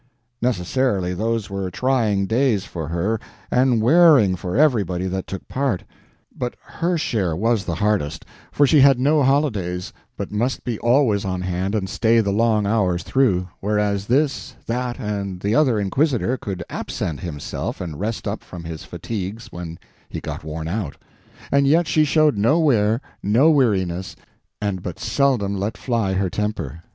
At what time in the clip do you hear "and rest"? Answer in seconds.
17.79-18.27